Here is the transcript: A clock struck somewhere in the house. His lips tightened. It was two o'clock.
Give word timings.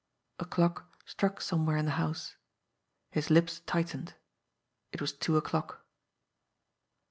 A 0.39 0.45
clock 0.45 0.91
struck 1.05 1.39
somewhere 1.41 1.77
in 1.77 1.85
the 1.85 1.91
house. 2.01 2.35
His 3.11 3.29
lips 3.29 3.59
tightened. 3.67 4.15
It 4.91 4.99
was 4.99 5.13
two 5.13 5.37
o'clock. 5.37 5.85